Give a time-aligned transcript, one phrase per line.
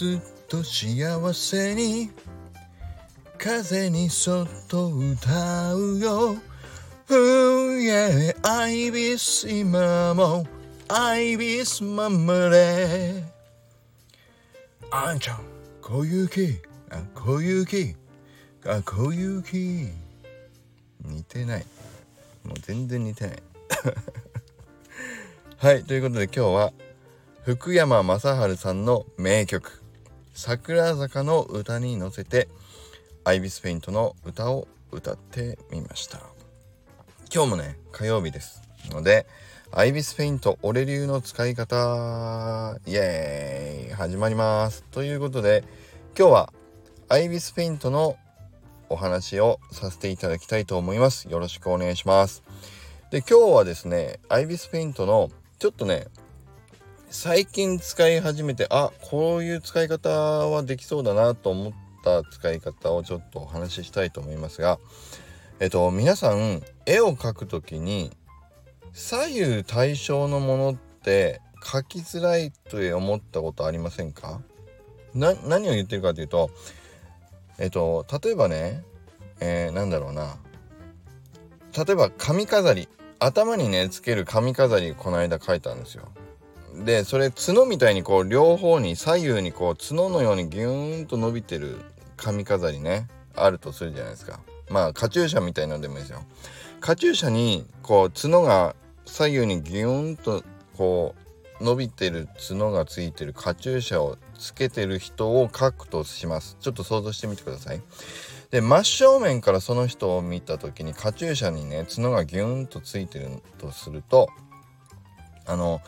[0.00, 2.08] ずっと幸せに
[3.36, 6.36] 風にそっと歌うよ。
[7.10, 10.46] Oh yeah アイビス今も
[10.88, 13.22] アイビスまんまで。
[14.90, 15.40] あんちゃん
[15.82, 17.94] 小雪あ小雪
[18.64, 19.86] あ小雪
[21.04, 21.66] 似てない。
[22.42, 23.42] もう全然似てない。
[25.60, 26.72] はいということで今日は
[27.44, 29.78] 福山雅治さんの名曲
[30.34, 32.48] 「桜坂の歌」に乗せて
[33.24, 36.20] アイビスペイントの歌を歌ってみました。
[37.32, 39.26] 今日もね火曜日ですので
[39.72, 44.82] アイビスペイント俺流の使い方イエーイ始まります。
[44.90, 45.62] ということで
[46.18, 46.52] 今日は
[47.08, 48.16] アイビスペイントの
[48.88, 51.28] お話をさせていただきたいと思います。
[51.28, 52.42] よろしくお願いします。
[53.12, 56.06] で今日はですねアイビスペイントのちょっとね
[57.12, 61.72] 最近使い始めてあこういう使い方はできそうだなと思っ
[62.04, 64.78] た使い方をちょっとお話ししたいと思いますが
[65.58, 68.12] えっと皆さん絵を描くときに
[68.92, 74.40] 左右対称のものって描きづらいと思ったことありませんか？
[75.12, 76.50] 何を言ってるかというと
[77.58, 78.84] えっと例えばね、
[79.40, 80.36] えー、なんだろうな。
[81.76, 82.88] 例えば髪飾り。
[83.22, 86.08] 頭にねつける髪飾りこの間描いたんですよ。
[86.74, 91.78] でそれ角みたいにこう両方に左右にこう角のようにギューンと伸びてる
[92.16, 94.40] 髪飾りねあるとするじゃないですか。
[94.68, 96.22] まあカチューシャみたいなのでもいいですよ。
[96.80, 100.44] カチューシャにこう角が左右にギューンと
[100.76, 101.14] こ
[101.60, 106.56] う伸びてる角がついてるカチューシャをつけてる人を描くとします。
[106.60, 107.82] ちょっと想像してみてください。
[108.50, 114.28] で真正面からその人を見た時にカチューシャにね角がギューンとついてるとすると
[115.46, 115.80] あの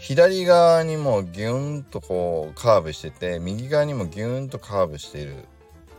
[0.00, 5.44] 左側にもギューンとこうカーブしてて右側にもギューンとカーブしている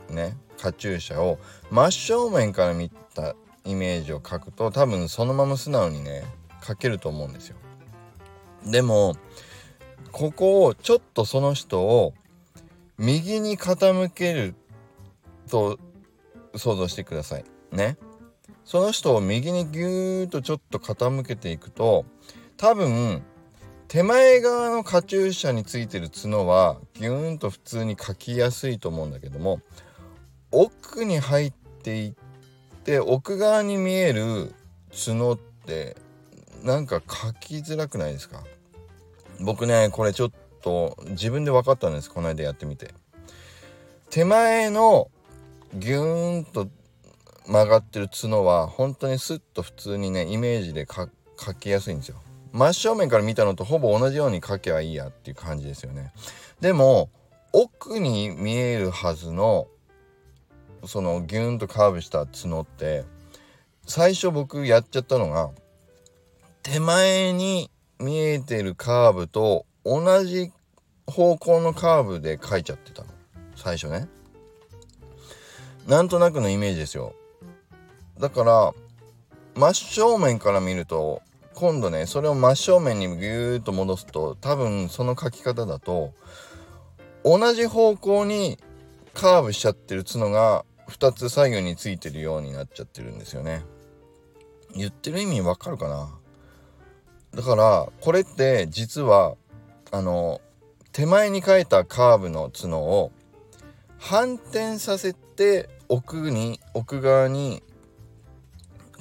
[0.10, 1.38] ねカチューシャを
[1.70, 6.24] 真正面から見たイメージを描くと多分そのまま素直にね
[6.62, 7.58] 描けると思うんですよ。
[8.66, 9.16] でも
[10.12, 12.14] ここをちょっとその人を
[12.98, 14.56] 右に傾ける
[15.50, 15.80] と
[16.56, 17.46] 想像してください。
[17.72, 17.98] ね。
[18.66, 22.06] その人を右にギューッとちょっと傾けていくと
[22.58, 23.22] 多分
[23.92, 29.60] 手前側のカチューシャについてる角はギューンと普通に描きやすいと思うんだけども
[30.50, 31.54] 奥に入っ
[31.84, 32.14] ていっ
[32.86, 34.56] て奥側に見える
[34.96, 35.98] 角って
[36.64, 38.46] なんか描きづらくないですか？
[39.42, 40.32] 僕ねこれちょっ
[40.62, 42.94] と自分で分かったんですこの間やってみて。
[44.10, 45.12] 手前の
[45.74, 46.70] ギューンと
[47.46, 51.10] 曲がってる角は本当にスッと普通にねイメージで描
[51.60, 52.22] きやすいんですよ。
[52.52, 56.14] 真正面から見たのとほぼ同じように描けばいいやっていう感じですよね。
[56.60, 57.10] でも
[57.54, 59.68] 奥に見えるはずの
[60.86, 63.04] そのギューンとカーブした角って
[63.86, 65.52] 最初僕やっちゃったのが
[66.64, 67.70] 手前に
[68.00, 70.52] 見えてるカーブと同じ
[71.08, 73.10] 方向のカーブで描いちゃってたの。
[73.56, 74.08] 最初ね。
[75.88, 77.14] なんとなくのイメージですよ。
[78.20, 78.74] だから
[79.56, 81.22] 真正面から見ると
[81.62, 86.12] 今度ねそれを真正面にギューッと戻すと多分その書き方だと
[87.24, 88.58] 同じ方向に
[89.14, 93.62] カーブしちゃってる角が2つ左右についてるようになっちゃってるんですよね。
[94.76, 96.10] 言ってる意味わかるかな？
[97.36, 99.36] だからこれって実は
[99.92, 100.42] あの
[100.92, 103.12] 手前に書いたカーブの角を
[104.00, 107.62] 反転させて奥に奥側に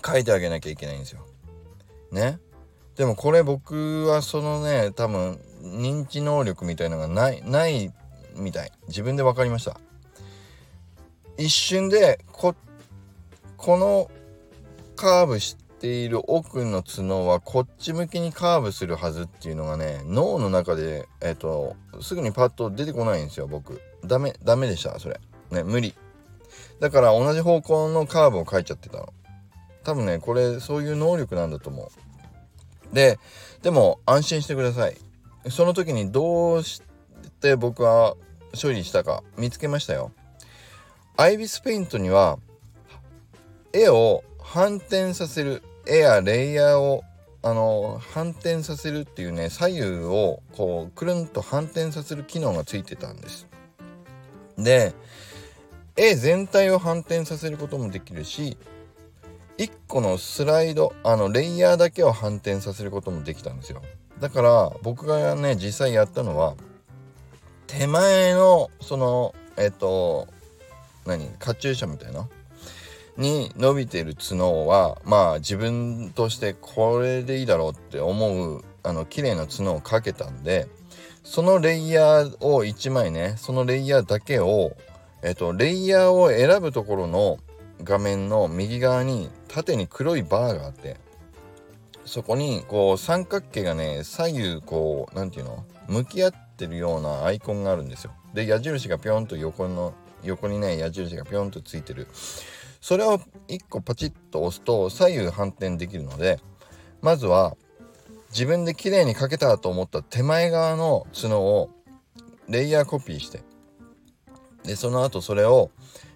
[0.05, 1.25] 書いてあげなきゃいけないんですよ。
[2.13, 2.39] ね？
[2.97, 7.93] でもこれ僕はそのね多分認知能力みたいのがないない
[8.37, 8.73] みたい。
[8.89, 9.81] 自分で分かりました。
[11.37, 12.55] 一瞬でこ
[13.57, 14.11] この
[14.97, 23.81] カーブしている奥の角はこっち向きにカーブするはずっていうのがね脳の中でえっ、とすぐにパッと出てこないんですよ僕。
[24.05, 25.21] ダメダメでしたそれ。
[25.51, 25.95] ね無理。
[26.81, 29.13] だから同じ方向のカーブを書いちゃってたの。
[29.83, 31.89] 多分ねこれそういう能力なんだと思う。
[32.93, 33.19] で、
[33.63, 34.97] でも安心してください。
[35.49, 36.83] その時にどうし
[37.41, 38.17] て僕は
[38.61, 40.13] 処理したか見つけましたよ。
[41.17, 42.39] アイビスペイントには
[43.73, 47.05] 絵を反転させる絵やレイヤーを
[47.43, 53.47] あの反転させるっていうね左右をこうくるんと反転させる機能がついてたんです。
[54.59, 54.95] で
[55.97, 58.59] 絵全体を反転させることもできるし
[59.61, 63.83] 1個のスライドあのレイヤーだけを反転させることもできたんですよ。
[64.19, 66.55] だから僕がね実際やったのは
[67.67, 70.29] 手前のそのえっと
[71.05, 72.27] 何カチューシャみたいな
[73.19, 80.69] に伸びてる角はまあ自分としてこれでいいだろうって思うあの綺麗な角をかけたんで
[81.23, 84.73] そのレイヤーを1枚ねそのレイヤーだけを
[85.23, 87.37] えっとレイヤーを選ぶところの
[87.85, 90.97] 画面の右側に縦に黒いバーがあって
[92.05, 98.13] そこにこう三角形がね左右こう何て言うの向き合ってるようなアイコンがあるんですよ。
[98.33, 99.93] で矢印がぴょんと横の
[100.23, 102.07] 横にね矢印がぴょんとついてる
[102.81, 103.19] それを
[103.49, 106.41] 1個パチッと押すと左右反転できるので
[107.03, 107.57] まずは
[108.31, 111.71] 自分で綺麗に描けたと思った手前側の角を
[112.49, 113.43] レイヤーコピーして
[114.65, 115.71] でその後それを、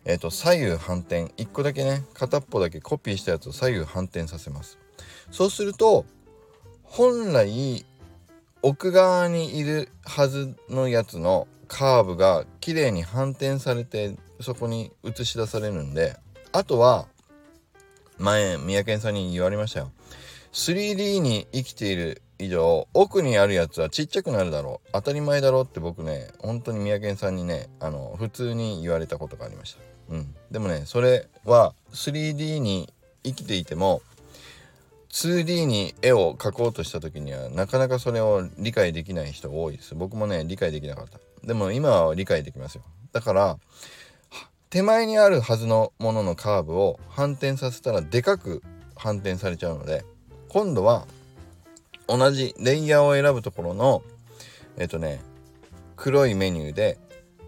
[0.04, 1.24] えーと、左右反転。
[1.36, 4.78] 1個だけね片っぽだけコピーしたやつを左右反転させます。
[5.30, 6.04] そうすると
[6.82, 7.84] 本来
[8.62, 16.16] 奥側にいるはずのやつのカーブが綺麗に反転されてそこに映し出されるんで
[16.52, 17.06] あとは
[18.18, 19.90] 前三宅さんに言われましたよ。
[20.52, 24.88] 3D に生きている以上奥にあるやつはちっちゃくなるだろう。
[24.92, 32.92] 当たり前だろうって僕ね本当に三宅さんにねあの普通に言われたことがありました、うん、でもねそれは 3D に
[33.22, 34.02] 生きていても
[35.10, 39.94] 2D に絵を描こうとした時にはなかなかそれを理解できない人多いです。
[39.94, 41.18] 僕もね理解できなかった。
[41.46, 42.82] でも今は理解できますよ。
[43.12, 43.58] だから
[44.70, 48.60] 手前にあるはずのもののカーブを反転させたらでかく
[48.96, 50.04] 反転されちゃうので
[50.48, 51.06] 今度は
[52.06, 54.02] 同じレイヤーを選ぶところの
[54.76, 55.20] えっとね
[55.96, 56.98] 黒いメニューで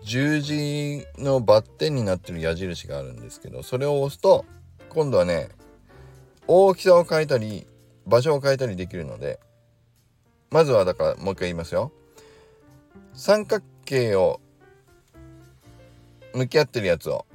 [0.04, 4.44] 十字のバッテンになってる矢印があるんですけどそれを押すと
[4.88, 5.48] 今度はね
[6.46, 7.66] 大きさを変えたり
[8.06, 9.40] 場所を変えたりできるので
[10.50, 11.92] まずはだからもう一回言いますよ。
[13.14, 14.40] 三角形を
[16.34, 17.25] 向き合ってるやつを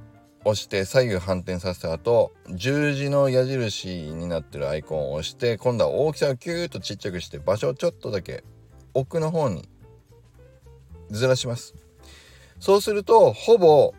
[0.43, 8.43] 押して左右反転させた後十字の矢印になってるアイコンを押して今度は大きさをキューッとちっちゃくして場所をちょっとだけ
[8.93, 9.69] 奥の方に
[11.11, 11.75] ずらします。
[12.59, 13.93] そうするとほぼ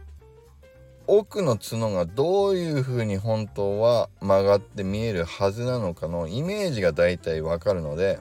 [1.07, 8.21] 奥の角がどういう風に本当は曲がって見えるはずなのかのイメージが大体わかるので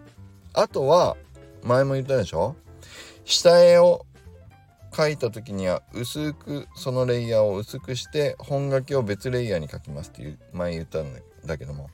[0.53, 1.15] あとは
[1.63, 2.56] 前も言ったでしょ？
[3.24, 4.06] 下絵を
[4.91, 11.13] 描いた時には薄くそのレイヤーを薄くして本書きを別レイヤーに書きますっていう前言ったん
[11.45, 11.89] だけども。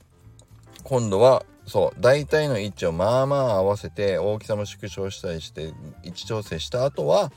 [0.84, 5.72] 今度はそう大体の位置をまあまあ合わせて大きさも縮小したりして
[6.02, 7.30] 位置調整した後は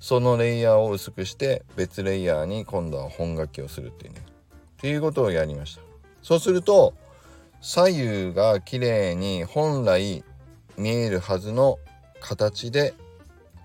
[0.00, 4.22] そのレイヤーを薄くして別レイヤーに今度は本書きをするっていうね。
[4.78, 5.82] っていうことをやりました。
[6.22, 6.94] そうすると
[7.60, 10.24] 左右が綺麗に本来
[10.76, 11.78] 見えるはずの
[12.20, 12.94] 形で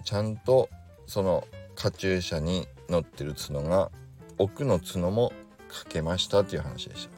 [0.04, 0.70] ちゃんと
[1.08, 3.92] そのカチューシャに乗ってる角が
[4.38, 5.34] 奥の角も
[5.68, 7.10] かけましたっていう話でし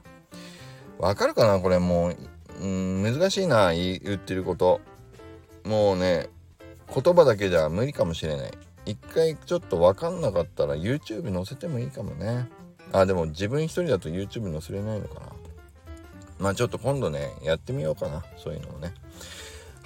[1.00, 1.06] た。
[1.06, 1.60] わかるかな？
[1.60, 2.18] これもう
[2.62, 3.74] うん難しいな。
[3.74, 4.81] 言ってること。
[5.63, 6.30] もうね
[6.94, 8.51] 言葉だけじゃ無理かもしれない。
[8.86, 12.48] 一回ちょっと分かんなかったら YouTube 載せてもいいかもね。
[12.94, 15.28] あでも自分一人だと YouTube 載せれないのかな。
[16.39, 18.24] まあちょっと今度ねやってみようかな。
[18.38, 18.94] そういうのもね。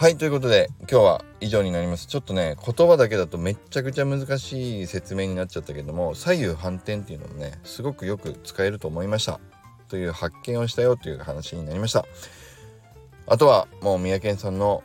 [0.02, 2.08] はいということで今日は以上になります。
[2.08, 9.40] ちょっとね言葉だけだとめっちゃくちゃ難しい説明になっちゃったけども左右反転っていうのもねすごくよく使えると思いました。
[9.90, 12.08] という発見をしたよという話になりました。
[13.28, 14.82] あとはもう三宅さんの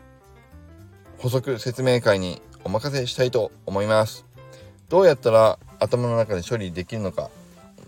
[1.17, 4.27] 補足説明会にお任せしたいと思います。
[4.91, 7.31] どうやったら頭の中で処理できるのか。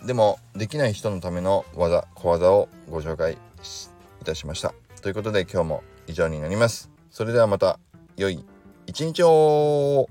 [0.02, 4.72] でもできない人のための技小技をご紹介いたしました。
[5.02, 6.97] ということで今日も以上になります。
[7.18, 7.80] それではまた
[8.16, 8.44] 良い
[8.86, 10.08] 一日を。